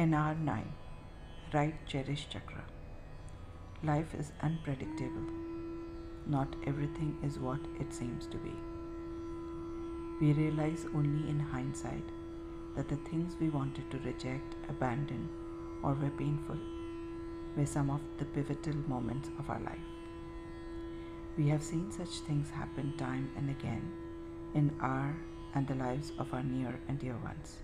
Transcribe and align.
NR9 0.00 0.62
Right 1.52 1.74
Cherish 1.86 2.26
Chakra. 2.30 2.64
Life 3.82 4.14
is 4.18 4.32
unpredictable. 4.40 5.28
Not 6.26 6.56
everything 6.66 7.18
is 7.22 7.38
what 7.38 7.60
it 7.78 7.92
seems 7.92 8.26
to 8.28 8.38
be. 8.38 8.54
We 10.22 10.32
realize 10.32 10.86
only 10.94 11.28
in 11.28 11.38
hindsight 11.38 12.08
that 12.76 12.88
the 12.88 12.96
things 13.10 13.34
we 13.38 13.50
wanted 13.50 13.90
to 13.90 13.98
reject, 13.98 14.54
abandon, 14.70 15.28
or 15.82 15.92
were 15.92 16.16
painful 16.16 16.56
were 17.54 17.66
some 17.66 17.90
of 17.90 18.00
the 18.16 18.24
pivotal 18.24 18.76
moments 18.88 19.28
of 19.38 19.50
our 19.50 19.60
life. 19.60 19.90
We 21.36 21.46
have 21.48 21.62
seen 21.62 21.92
such 21.92 22.20
things 22.20 22.48
happen 22.48 22.94
time 22.96 23.30
and 23.36 23.50
again 23.50 23.92
in 24.54 24.72
our 24.80 25.14
and 25.54 25.68
the 25.68 25.74
lives 25.74 26.12
of 26.18 26.32
our 26.32 26.42
near 26.42 26.80
and 26.88 26.98
dear 26.98 27.18
ones. 27.18 27.58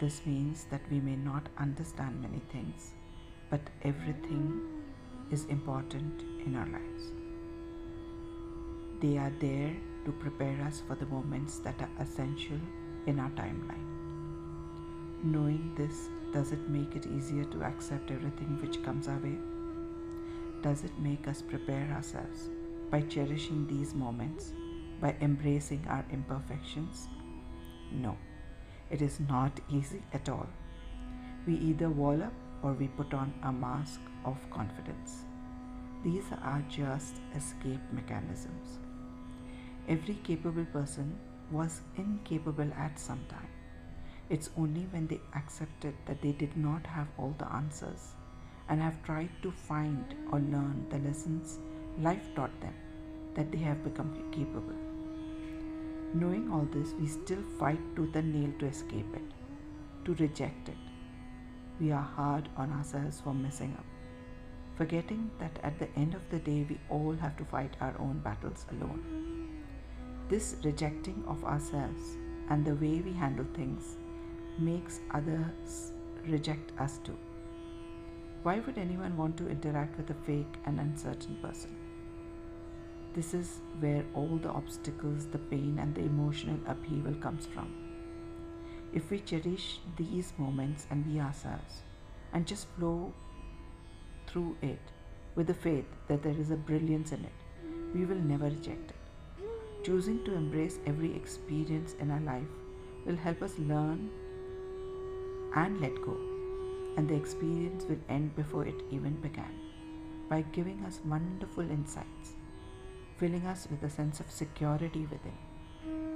This 0.00 0.24
means 0.24 0.64
that 0.70 0.82
we 0.92 1.00
may 1.00 1.16
not 1.16 1.48
understand 1.58 2.22
many 2.22 2.40
things, 2.52 2.92
but 3.50 3.60
everything 3.82 4.60
is 5.32 5.44
important 5.46 6.22
in 6.46 6.54
our 6.54 6.66
lives. 6.66 7.10
They 9.00 9.18
are 9.18 9.32
there 9.40 9.74
to 10.04 10.12
prepare 10.12 10.62
us 10.64 10.82
for 10.86 10.94
the 10.94 11.06
moments 11.06 11.58
that 11.58 11.82
are 11.82 11.90
essential 11.98 12.60
in 13.06 13.18
our 13.18 13.30
timeline. 13.30 13.86
Knowing 15.24 15.74
this, 15.76 16.08
does 16.32 16.52
it 16.52 16.68
make 16.68 16.94
it 16.94 17.06
easier 17.06 17.44
to 17.46 17.64
accept 17.64 18.12
everything 18.12 18.56
which 18.62 18.80
comes 18.84 19.08
our 19.08 19.18
way? 19.18 19.36
Does 20.62 20.84
it 20.84 20.96
make 21.00 21.26
us 21.26 21.42
prepare 21.42 21.90
ourselves 21.92 22.50
by 22.88 23.00
cherishing 23.00 23.66
these 23.66 23.94
moments, 23.94 24.52
by 25.00 25.16
embracing 25.20 25.84
our 25.88 26.04
imperfections? 26.12 27.08
No, 27.90 28.16
it 28.90 29.02
is 29.02 29.20
not 29.20 29.60
easy 29.70 30.02
at 30.12 30.28
all. 30.28 30.46
We 31.46 31.54
either 31.54 31.88
wall 31.88 32.22
up 32.22 32.32
or 32.62 32.72
we 32.72 32.88
put 32.88 33.14
on 33.14 33.32
a 33.42 33.52
mask 33.52 34.00
of 34.24 34.38
confidence. 34.50 35.24
These 36.04 36.24
are 36.42 36.62
just 36.68 37.16
escape 37.34 37.80
mechanisms. 37.92 38.78
Every 39.88 40.14
capable 40.16 40.64
person 40.66 41.18
was 41.50 41.80
incapable 41.96 42.70
at 42.76 42.98
some 42.98 43.24
time. 43.28 43.48
It's 44.30 44.50
only 44.56 44.82
when 44.90 45.06
they 45.06 45.20
accepted 45.34 45.94
that 46.06 46.20
they 46.20 46.32
did 46.32 46.56
not 46.56 46.86
have 46.86 47.08
all 47.16 47.34
the 47.38 47.50
answers 47.52 48.12
and 48.68 48.80
have 48.80 49.02
tried 49.02 49.30
to 49.42 49.50
find 49.50 50.14
or 50.30 50.40
learn 50.40 50.86
the 50.90 50.98
lessons 50.98 51.58
life 51.98 52.28
taught 52.34 52.60
them 52.60 52.74
that 53.34 53.50
they 53.50 53.58
have 53.58 53.82
become 53.82 54.12
capable. 54.30 54.87
Knowing 56.14 56.50
all 56.50 56.66
this, 56.72 56.94
we 56.98 57.06
still 57.06 57.42
fight 57.58 57.80
tooth 57.94 58.16
and 58.16 58.32
nail 58.34 58.52
to 58.58 58.66
escape 58.66 59.14
it, 59.14 59.22
to 60.04 60.14
reject 60.14 60.68
it. 60.68 60.76
We 61.80 61.92
are 61.92 62.02
hard 62.02 62.48
on 62.56 62.72
ourselves 62.72 63.20
for 63.20 63.34
messing 63.34 63.74
up, 63.78 63.84
forgetting 64.76 65.30
that 65.38 65.58
at 65.62 65.78
the 65.78 65.88
end 65.96 66.14
of 66.14 66.22
the 66.30 66.38
day, 66.38 66.66
we 66.68 66.78
all 66.88 67.12
have 67.12 67.36
to 67.36 67.44
fight 67.44 67.76
our 67.80 67.94
own 67.98 68.20
battles 68.20 68.64
alone. 68.70 69.02
This 70.28 70.56
rejecting 70.64 71.22
of 71.26 71.44
ourselves 71.44 72.16
and 72.48 72.64
the 72.64 72.74
way 72.74 73.00
we 73.00 73.12
handle 73.12 73.46
things 73.54 73.96
makes 74.58 75.00
others 75.12 75.92
reject 76.26 76.72
us 76.80 76.98
too. 77.04 77.16
Why 78.42 78.60
would 78.60 78.78
anyone 78.78 79.16
want 79.16 79.36
to 79.38 79.48
interact 79.48 79.96
with 79.96 80.10
a 80.10 80.14
fake 80.14 80.54
and 80.64 80.80
uncertain 80.80 81.36
person? 81.42 81.76
This 83.18 83.34
is 83.34 83.58
where 83.80 84.04
all 84.14 84.38
the 84.40 84.48
obstacles, 84.48 85.26
the 85.26 85.38
pain, 85.38 85.80
and 85.80 85.92
the 85.92 86.02
emotional 86.02 86.60
upheaval 86.68 87.14
comes 87.14 87.46
from. 87.46 87.74
If 88.94 89.10
we 89.10 89.18
cherish 89.18 89.80
these 89.96 90.32
moments 90.38 90.86
and 90.88 91.04
be 91.04 91.18
ourselves 91.18 91.82
and 92.32 92.46
just 92.46 92.68
flow 92.76 93.12
through 94.28 94.56
it 94.62 94.78
with 95.34 95.48
the 95.48 95.54
faith 95.54 95.84
that 96.06 96.22
there 96.22 96.38
is 96.38 96.52
a 96.52 96.56
brilliance 96.70 97.10
in 97.10 97.24
it, 97.24 97.32
we 97.92 98.04
will 98.04 98.22
never 98.30 98.44
reject 98.44 98.92
it. 98.92 99.44
Choosing 99.84 100.24
to 100.24 100.34
embrace 100.34 100.78
every 100.86 101.12
experience 101.16 101.96
in 101.98 102.12
our 102.12 102.20
life 102.20 102.54
will 103.04 103.16
help 103.16 103.42
us 103.42 103.58
learn 103.58 104.10
and 105.56 105.80
let 105.80 106.00
go, 106.02 106.16
and 106.96 107.08
the 107.08 107.16
experience 107.16 107.84
will 107.84 107.98
end 108.08 108.36
before 108.36 108.64
it 108.64 108.80
even 108.92 109.14
began 109.14 109.54
by 110.28 110.42
giving 110.52 110.84
us 110.84 111.00
wonderful 111.04 111.68
insights, 111.68 112.36
filling 113.18 113.46
us 113.46 113.66
with 113.70 113.82
a 113.82 113.90
sense 113.90 114.20
of 114.20 114.30
security 114.30 115.06
within, 115.10 115.38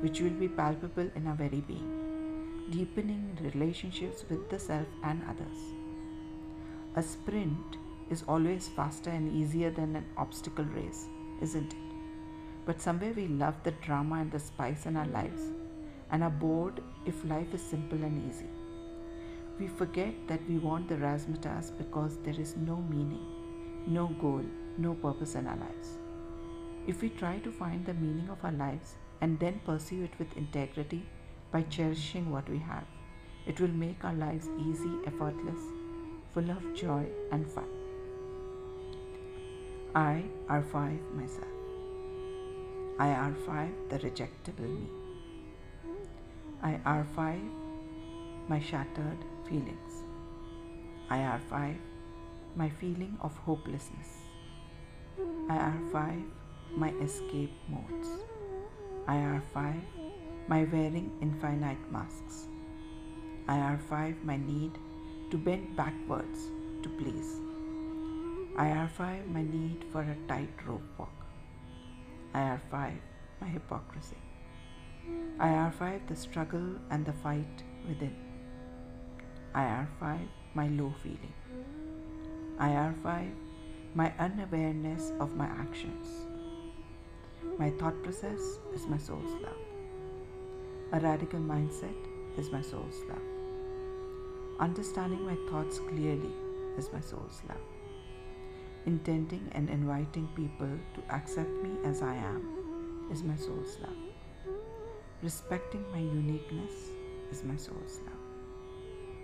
which 0.00 0.20
will 0.20 0.38
be 0.42 0.48
palpable 0.48 1.10
in 1.16 1.26
our 1.26 1.34
very 1.34 1.60
being, 1.60 2.68
deepening 2.70 3.36
relationships 3.42 4.24
with 4.30 4.48
the 4.50 4.58
self 4.58 4.86
and 5.02 5.22
others. 5.28 5.58
A 6.94 7.02
sprint 7.02 7.78
is 8.10 8.22
always 8.28 8.68
faster 8.68 9.10
and 9.10 9.34
easier 9.34 9.70
than 9.70 9.96
an 9.96 10.06
obstacle 10.16 10.64
race, 10.64 11.06
isn't 11.40 11.72
it? 11.72 11.78
But 12.66 12.80
somewhere 12.80 13.12
we 13.12 13.26
love 13.26 13.54
the 13.64 13.72
drama 13.86 14.16
and 14.16 14.30
the 14.30 14.38
spice 14.38 14.86
in 14.86 14.96
our 14.96 15.06
lives 15.06 15.50
and 16.10 16.22
are 16.22 16.30
bored 16.30 16.82
if 17.06 17.24
life 17.24 17.52
is 17.54 17.62
simple 17.62 17.98
and 17.98 18.30
easy. 18.30 18.50
We 19.58 19.66
forget 19.66 20.14
that 20.28 20.46
we 20.48 20.58
want 20.58 20.88
the 20.88 20.96
razzmatazz 20.96 21.76
because 21.76 22.18
there 22.18 22.38
is 22.38 22.56
no 22.56 22.76
meaning, 22.76 23.26
no 23.86 24.06
goal, 24.20 24.44
no 24.78 24.94
purpose 24.94 25.34
in 25.34 25.46
our 25.46 25.56
lives. 25.56 26.01
If 26.84 27.00
we 27.00 27.10
try 27.10 27.38
to 27.40 27.52
find 27.52 27.86
the 27.86 27.94
meaning 27.94 28.28
of 28.28 28.44
our 28.44 28.52
lives 28.52 28.94
and 29.20 29.38
then 29.38 29.60
pursue 29.64 30.02
it 30.02 30.18
with 30.18 30.36
integrity 30.36 31.04
by 31.52 31.62
cherishing 31.62 32.30
what 32.30 32.48
we 32.48 32.58
have, 32.58 32.86
it 33.46 33.60
will 33.60 33.68
make 33.68 34.04
our 34.04 34.14
lives 34.14 34.48
easy, 34.58 34.90
effortless, 35.06 35.60
full 36.34 36.50
of 36.50 36.74
joy 36.74 37.06
and 37.30 37.46
fun. 37.46 37.68
I 39.94 40.24
R5 40.48 41.14
myself. 41.14 41.46
I 42.98 43.08
R5 43.30 43.88
the 43.88 43.98
rejectable 43.98 44.80
me. 44.80 44.88
I 46.62 46.80
R5 46.84 47.48
my 48.48 48.58
shattered 48.58 49.24
feelings. 49.48 50.02
I 51.10 51.18
R5 51.18 51.76
my 52.56 52.68
feeling 52.68 53.18
of 53.20 53.36
hopelessness. 53.36 54.08
I 55.48 55.56
R5 55.56 56.24
my 56.76 56.90
escape 57.02 57.52
modes. 57.68 58.08
I 59.06 59.16
R5 59.16 59.80
my 60.48 60.64
wearing 60.64 61.10
infinite 61.20 61.90
masks. 61.90 62.46
I 63.48 63.56
R5 63.56 64.24
my 64.24 64.36
need 64.36 64.78
to 65.30 65.36
bend 65.36 65.76
backwards 65.76 66.50
to 66.82 66.88
please. 66.88 67.40
I 68.56 68.66
R5 68.66 69.28
my 69.32 69.42
need 69.42 69.84
for 69.92 70.02
a 70.02 70.16
tightrope 70.28 70.82
walk. 70.98 71.26
I 72.34 72.58
R5 72.58 72.92
my 73.40 73.46
hypocrisy. 73.48 74.16
I 75.38 75.48
R5 75.48 76.06
the 76.06 76.16
struggle 76.16 76.76
and 76.90 77.04
the 77.04 77.12
fight 77.12 77.62
within. 77.88 78.16
I 79.54 79.86
R5 80.00 80.28
my 80.54 80.68
low 80.68 80.94
feeling. 81.02 81.34
I 82.58 82.68
R5 82.70 83.32
my 83.94 84.12
unawareness 84.18 85.12
of 85.18 85.36
my 85.36 85.46
actions. 85.46 86.26
My 87.58 87.70
thought 87.70 88.02
process 88.02 88.40
is 88.74 88.86
my 88.86 88.98
soul's 88.98 89.32
love. 89.42 89.62
A 90.92 91.00
radical 91.00 91.40
mindset 91.40 91.94
is 92.38 92.50
my 92.50 92.60
soul's 92.60 93.00
love. 93.08 93.22
Understanding 94.60 95.24
my 95.26 95.36
thoughts 95.50 95.78
clearly 95.78 96.32
is 96.78 96.92
my 96.92 97.00
soul's 97.00 97.40
love. 97.48 97.64
Intending 98.86 99.48
and 99.52 99.68
inviting 99.70 100.28
people 100.36 100.78
to 100.94 101.14
accept 101.14 101.50
me 101.62 101.70
as 101.84 102.02
I 102.02 102.14
am 102.14 103.08
is 103.10 103.22
my 103.22 103.36
soul's 103.36 103.78
love. 103.80 103.96
Respecting 105.22 105.84
my 105.92 105.98
uniqueness 105.98 106.90
is 107.30 107.44
my 107.44 107.56
soul's 107.56 107.98
love. 108.06 108.22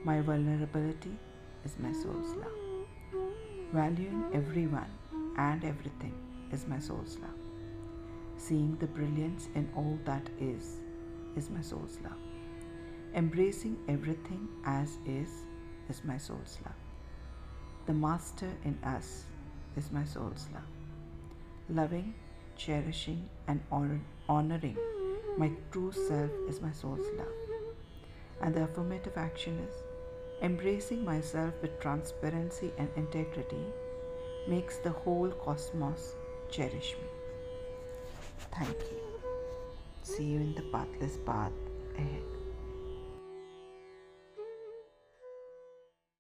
My 0.04 0.20
vulnerability 0.20 1.16
is 1.64 1.76
my 1.78 1.92
soul's 1.92 2.34
love. 2.36 3.26
Valuing 3.72 4.24
everyone 4.32 4.90
and 5.36 5.64
everything 5.64 6.14
is 6.52 6.66
my 6.66 6.78
soul's 6.78 7.18
love. 7.18 7.37
Seeing 8.48 8.78
the 8.80 8.86
brilliance 8.86 9.50
in 9.54 9.68
all 9.76 9.98
that 10.06 10.26
is 10.40 10.78
is 11.36 11.50
my 11.50 11.60
soul's 11.60 11.98
love. 12.02 12.22
Embracing 13.14 13.76
everything 13.88 14.48
as 14.64 14.96
is 15.06 15.28
is 15.90 16.02
my 16.02 16.16
soul's 16.16 16.56
love. 16.64 16.80
The 17.84 17.92
master 17.92 18.50
in 18.64 18.78
us 18.82 19.24
is 19.76 19.92
my 19.92 20.02
soul's 20.06 20.46
love. 20.54 20.70
Loving, 21.68 22.14
cherishing, 22.56 23.28
and 23.48 23.60
honoring 23.70 24.78
my 25.36 25.52
true 25.70 25.92
self 25.92 26.30
is 26.48 26.62
my 26.62 26.72
soul's 26.72 27.06
love. 27.18 27.36
And 28.40 28.54
the 28.54 28.64
affirmative 28.64 29.18
action 29.18 29.58
is 29.58 29.74
embracing 30.40 31.04
myself 31.04 31.52
with 31.60 31.78
transparency 31.80 32.72
and 32.78 32.88
integrity 32.96 33.66
makes 34.48 34.78
the 34.78 34.92
whole 34.92 35.28
cosmos 35.32 36.14
cherish 36.50 36.96
me. 37.02 37.17
Thank 38.58 38.76
you. 38.90 38.98
See 40.02 40.24
you 40.24 40.40
in 40.40 40.54
the 40.54 40.62
pathless 40.72 41.16
path 41.24 41.52
ahead. 41.96 42.37